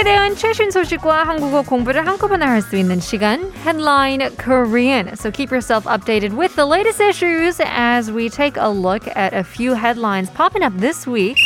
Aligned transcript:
한국에 0.00 0.04
대한 0.04 0.34
최신 0.34 0.70
소식과 0.70 1.24
한국어 1.24 1.60
공부를 1.62 2.06
한꺼번에 2.06 2.46
할 2.46 2.62
수 2.62 2.76
있는 2.76 3.00
시간 3.00 3.52
Headline 3.64 4.34
Korean. 4.38 5.08
So 5.12 5.30
keep 5.30 5.50
yourself 5.50 5.84
updated 5.84 6.36
with 6.38 6.54
the 6.56 6.64
latest 6.64 7.02
issues 7.02 7.60
as 7.60 8.10
we 8.10 8.30
take 8.30 8.56
a 8.56 8.70
look 8.70 9.06
at 9.08 9.34
a 9.34 9.44
few 9.44 9.74
headlines 9.74 10.30
popping 10.32 10.64
up 10.64 10.72
this 10.80 11.06
week. 11.06 11.36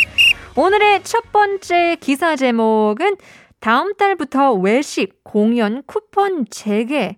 오늘의 0.54 1.02
첫 1.02 1.32
번째 1.32 1.96
기사 1.98 2.36
제목은 2.36 3.16
다음 3.59 3.95
달부터 3.96 4.52
외식, 4.52 5.25
공연, 5.25 5.82
쿠폰 5.86 6.46
재개, 6.48 7.16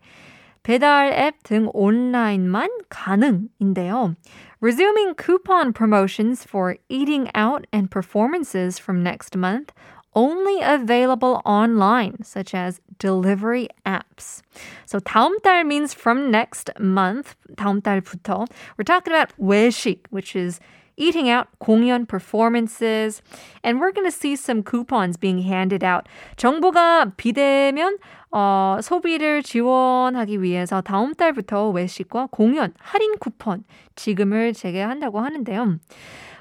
배달 0.62 1.12
앱 1.12 1.42
등 1.42 1.68
온라인만 1.74 2.70
가능인데요. 2.88 4.14
Resuming 4.62 5.14
coupon 5.14 5.74
promotions 5.74 6.44
for 6.48 6.78
eating 6.88 7.28
out 7.34 7.66
and 7.74 7.90
performances 7.90 8.80
from 8.80 9.02
next 9.02 9.36
month 9.36 9.74
only 10.15 10.61
available 10.61 11.41
online, 11.45 12.23
such 12.23 12.53
as 12.53 12.81
delivery 12.99 13.69
apps. 13.85 14.41
So 14.85 14.99
다음 14.99 15.39
달 15.41 15.63
means 15.65 15.93
from 15.93 16.29
next 16.29 16.71
month, 16.79 17.35
다음 17.55 17.81
달부터. 17.81 18.47
We're 18.77 18.83
talking 18.83 19.13
about 19.13 19.31
외식, 19.39 20.05
which 20.09 20.35
is 20.35 20.59
eating 20.97 21.29
out, 21.29 21.47
공연 21.59 22.05
performances, 22.05 23.21
and 23.63 23.79
we're 23.79 23.91
going 23.91 24.05
to 24.05 24.11
see 24.11 24.35
some 24.35 24.61
coupons 24.61 25.17
being 25.17 25.39
handed 25.39 25.83
out. 25.83 26.07
정부가 26.37 27.13
비대면 27.17 27.97
어, 28.31 28.77
소비를 28.81 29.43
지원하기 29.43 30.41
위해서 30.41 30.81
다음 30.81 31.13
달부터 31.13 31.69
외식과 31.69 32.29
공연 32.31 32.73
할인 32.79 33.17
쿠폰 33.19 33.63
지금을 33.95 34.53
재개한다고 34.53 35.19
하는데요. 35.19 35.79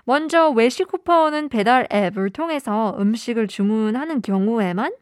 먼저 0.05 0.49
외식 0.49 0.87
쿠폰은 0.87 1.49
배달 1.49 1.87
앱을 1.91 2.29
통해서 2.29 2.95
음식을 2.99 3.47
주문하는 3.47 4.21
경우에만 4.21 4.93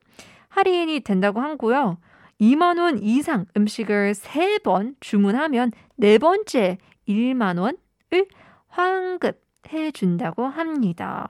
할인이 0.49 1.01
된다고 1.01 1.41
하고요. 1.41 1.97
2만 2.39 2.79
원 2.79 2.99
이상 3.01 3.45
음식을 3.55 4.13
3번 4.13 4.95
주문하면 4.99 5.71
네 5.95 6.17
번째 6.17 6.77
1만 7.07 7.59
원을 7.59 8.27
환급 8.67 9.41
해준다고 9.71 10.45
합니다. 10.47 11.27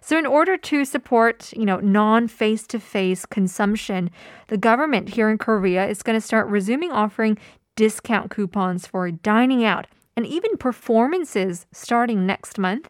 So 0.00 0.16
in 0.16 0.26
order 0.26 0.56
to 0.56 0.84
support, 0.84 1.52
you 1.56 1.64
know, 1.64 1.80
non-face-to-face 1.80 3.26
consumption, 3.26 4.10
the 4.48 4.58
government 4.58 5.10
here 5.10 5.30
in 5.30 5.38
Korea 5.38 5.86
is 5.86 6.02
going 6.02 6.16
to 6.18 6.24
start 6.24 6.48
resuming 6.48 6.90
offering 6.90 7.36
discount 7.76 8.30
coupons 8.30 8.86
for 8.86 9.10
dining 9.10 9.64
out 9.64 9.86
and 10.16 10.26
even 10.26 10.56
performances 10.56 11.66
starting 11.72 12.26
next 12.26 12.58
month. 12.58 12.88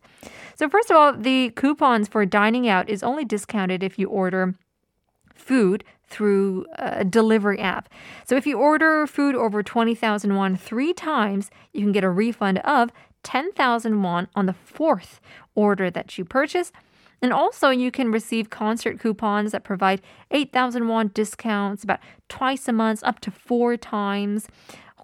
So 0.56 0.68
first 0.68 0.90
of 0.90 0.96
all, 0.96 1.12
the 1.12 1.50
coupons 1.56 2.08
for 2.08 2.24
dining 2.26 2.68
out 2.68 2.88
is 2.88 3.02
only 3.02 3.24
discounted 3.24 3.82
if 3.82 3.98
you 3.98 4.08
order 4.08 4.54
food 5.34 5.84
through 6.06 6.66
a 6.76 7.04
delivery 7.04 7.58
app. 7.58 7.88
So 8.24 8.36
if 8.36 8.46
you 8.46 8.58
order 8.58 9.06
food 9.06 9.34
over 9.34 9.62
20,000 9.62 10.34
won 10.34 10.56
3 10.56 10.92
times, 10.92 11.50
you 11.72 11.80
can 11.80 11.92
get 11.92 12.04
a 12.04 12.10
refund 12.10 12.58
of 12.58 12.90
10,000 13.24 14.02
won 14.02 14.28
on 14.34 14.46
the 14.46 14.52
fourth 14.52 15.20
order 15.54 15.90
that 15.90 16.16
you 16.18 16.24
purchase. 16.24 16.70
And 17.22 17.32
also, 17.32 17.70
you 17.70 17.90
can 17.90 18.12
receive 18.12 18.50
concert 18.50 19.00
coupons 19.00 19.52
that 19.52 19.64
provide 19.64 20.02
8,000 20.30 20.88
won 20.88 21.10
discounts 21.14 21.82
about 21.82 22.00
twice 22.28 22.68
a 22.68 22.72
month, 22.72 23.02
up 23.02 23.18
to 23.20 23.30
four 23.30 23.78
times. 23.78 24.46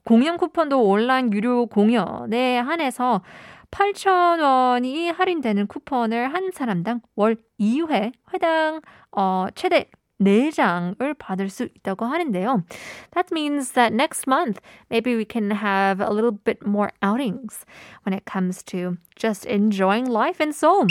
공연 0.05 0.37
쿠폰도 0.37 0.83
온라인 0.83 1.33
유료 1.33 1.67
공연에 1.67 2.59
한해서 2.59 3.23
8,000원이 3.71 5.15
할인되는 5.15 5.67
쿠폰을 5.67 6.33
한 6.35 6.51
사람당 6.53 7.01
월 7.15 7.37
2회 7.61 8.13
회당 8.33 8.81
어, 9.13 9.47
최대 9.55 9.91
4장을 10.21 11.15
받을 11.19 11.49
수 11.49 11.65
있다고 11.65 12.05
하는데요. 12.05 12.65
That 13.13 13.33
means 13.33 13.73
that 13.73 13.95
next 13.95 14.29
month, 14.29 14.61
maybe 14.91 15.17
we 15.17 15.25
can 15.25 15.51
have 15.51 16.01
a 16.01 16.11
little 16.11 16.33
bit 16.33 16.61
more 16.67 16.91
outings 17.03 17.65
when 18.05 18.13
it 18.13 18.25
comes 18.31 18.63
to 18.65 18.99
just 19.17 19.47
enjoying 19.47 20.07
life 20.07 20.41
and 20.41 20.55
so. 20.55 20.87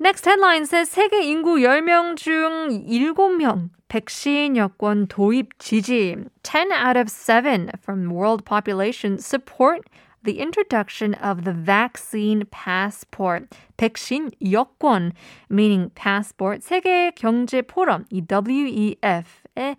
Next 0.00 0.24
headline 0.24 0.66
says 0.66 0.90
세계 0.90 1.22
인구 1.22 1.58
10명 1.60 2.16
중 2.16 2.86
7명 2.88 3.70
백신 3.88 4.56
여권 4.56 5.06
도입 5.06 5.58
지지. 5.58 6.16
10 6.42 6.72
out 6.72 6.98
of 6.98 7.08
7 7.08 7.70
from 7.82 8.10
world 8.10 8.44
population 8.44 9.18
support 9.18 9.82
the 10.24 10.40
introduction 10.40 11.14
of 11.14 11.44
the 11.44 11.52
vaccine 11.52 12.44
passport, 12.50 13.46
백신 13.76 14.30
여권, 14.50 15.12
meaning 15.50 15.90
passport, 15.94 16.62
세계 16.62 17.12
경제 17.14 17.62
포럼, 17.62 18.06
이 18.10 18.22
WEF의 18.28 19.76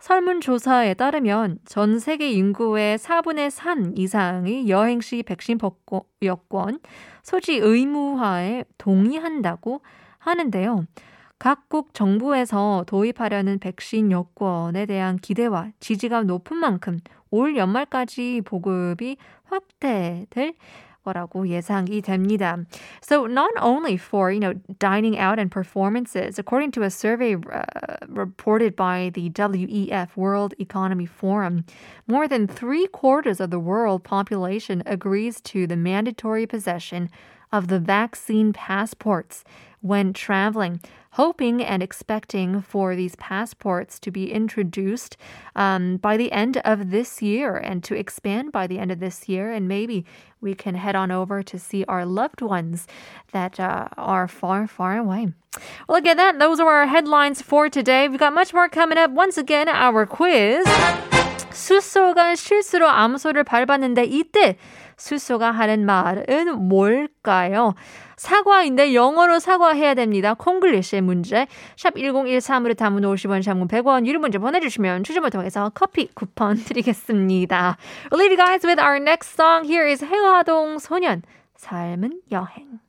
설문조사에 0.00 0.94
따르면 0.94 1.60
전 1.64 1.98
세계 1.98 2.30
인구의 2.32 2.98
4분의 2.98 3.50
3 3.50 3.94
이상이 3.96 4.68
여행 4.68 5.00
시 5.00 5.22
백신 5.22 5.58
여권 6.22 6.80
소지 7.22 7.54
의무화에 7.56 8.64
동의한다고 8.76 9.80
하는데요. 10.18 10.84
각국 11.43 11.93
정부에서 11.93 12.83
도입하려는 12.87 13.59
백신 13.59 14.11
여권에 14.11 14.85
대한 14.85 15.17
기대와 15.17 15.71
지지가 15.79 16.23
높은 16.23 16.57
만큼 16.57 16.99
올 17.31 17.55
연말까지 17.55 18.41
보급이 18.43 19.17
확대될 19.45 20.55
거라고 21.03 21.47
예상이 21.47 22.01
됩니다. 22.01 22.57
So 23.01 23.25
not 23.25 23.51
only 23.61 23.95
for, 23.95 24.31
you 24.31 24.39
know, 24.39 24.53
dining 24.79 25.17
out 25.17 25.39
and 25.39 25.49
performances, 25.49 26.37
according 26.37 26.71
to 26.71 26.83
a 26.83 26.89
survey 26.89 27.35
uh, 27.35 27.63
reported 28.07 28.75
by 28.75 29.11
the 29.13 29.29
WEF 29.29 30.15
World 30.15 30.53
Economy 30.59 31.05
Forum, 31.05 31.63
more 32.07 32.27
than 32.27 32.47
three 32.47 32.87
quarters 32.87 33.39
of 33.39 33.49
the 33.49 33.59
world 33.59 34.03
population 34.03 34.83
agrees 34.85 35.41
to 35.41 35.65
the 35.65 35.77
mandatory 35.77 36.45
possession 36.45 37.09
of 37.53 37.67
the 37.67 37.79
vaccine 37.79 38.53
passports 38.53 39.43
when 39.81 40.13
traveling, 40.13 40.79
hoping 41.11 41.63
and 41.63 41.81
expecting 41.81 42.61
for 42.61 42.95
these 42.95 43.15
passports 43.15 43.97
to 43.99 44.11
be 44.11 44.31
introduced 44.31 45.17
um, 45.55 45.97
by 45.97 46.17
the 46.17 46.31
end 46.31 46.57
of 46.57 46.91
this 46.91 47.21
year 47.21 47.55
and 47.55 47.83
to 47.83 47.95
expand 47.95 48.51
by 48.51 48.67
the 48.67 48.77
end 48.77 48.91
of 48.91 48.99
this 48.99 49.27
year. 49.27 49.51
And 49.51 49.67
maybe 49.67 50.05
we 50.41 50.53
can 50.53 50.75
head 50.75 50.95
on 50.95 51.11
over 51.11 51.41
to 51.43 51.57
see 51.57 51.85
our 51.85 52.05
loved 52.05 52.41
ones 52.41 52.87
that 53.31 53.59
uh, 53.59 53.87
are 53.97 54.27
far, 54.27 54.67
far 54.67 54.97
away. 54.97 55.33
Well, 55.87 55.97
look 55.97 56.05
at 56.05 56.17
that. 56.17 56.39
Those 56.39 56.59
are 56.59 56.69
our 56.69 56.87
headlines 56.87 57.41
for 57.41 57.69
today. 57.69 58.07
We've 58.07 58.19
got 58.19 58.33
much 58.33 58.53
more 58.53 58.69
coming 58.69 58.97
up. 58.97 59.11
Once 59.11 59.37
again, 59.37 59.67
our 59.67 60.05
quiz. 60.05 60.65
숫소가 61.51 62.35
실수로 62.35 62.87
암소를 62.87 63.43
밟았는데 63.43 64.05
이때 64.05 64.55
숫소가 64.96 65.50
하는 65.50 65.84
말은 65.86 66.68
뭘까요? 66.68 67.74
사과인데 68.16 68.94
영어로 68.94 69.38
사과해야 69.38 69.94
됩니다. 69.94 70.34
콩글리시의 70.34 71.02
문제. 71.02 71.46
샵 71.76 71.94
1013으로 71.94 72.76
담은 72.76 73.02
50원, 73.02 73.42
샵은 73.42 73.68
100원, 73.68 74.06
유료 74.06 74.20
문제 74.20 74.38
보내주시면 74.38 75.04
추첨을 75.04 75.30
통해서 75.30 75.70
커피 75.74 76.08
쿠폰 76.14 76.56
드리겠습니다. 76.64 77.76
You 78.12 78.36
guys 78.36 78.66
with 78.66 78.80
our 78.80 78.96
next 78.96 79.34
song. 79.34 79.66
Here 79.66 79.88
is 79.88 80.04
해화동 80.04 80.78
소년, 80.78 81.22
삶은 81.56 82.20
여행. 82.32 82.80